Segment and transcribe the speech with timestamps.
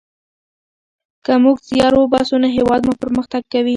[1.25, 3.69] که موږ زیار وباسو نو هیواد مو پرمختګ کوي.